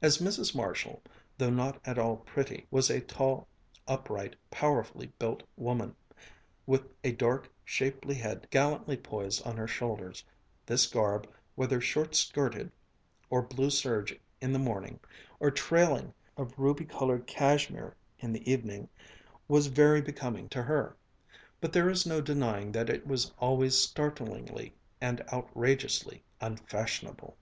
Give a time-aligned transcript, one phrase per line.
[0.00, 0.54] As Mrs.
[0.56, 1.02] Marshall,
[1.36, 3.46] though not at all pretty, was a tall,
[3.86, 5.94] upright, powerfully built woman,
[6.64, 10.24] with a dark, shapely head gallantly poised on her shoulders,
[10.64, 12.72] this garb, whether short skirted,
[13.30, 14.98] of blue serge in the morning,
[15.38, 18.88] or trailing, of ruby colored cashmere in the evening,
[19.48, 20.96] was very becoming to her.
[21.60, 24.72] But there is no denying that it was always startlingly
[25.02, 27.36] and outrageously unfashionable.